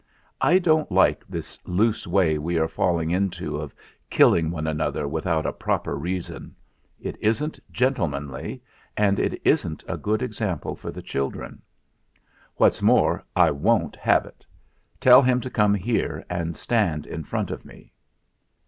[0.41, 3.71] I don't like this loose way we are falling into of
[4.09, 6.55] killing one another without a proper reason.
[6.99, 8.63] It isn't gentlemanly,
[8.97, 11.61] and it isn't a good example for the children.
[12.55, 14.43] What's more, I won't have it.
[14.99, 17.93] Tell him to come here and stand in front of me."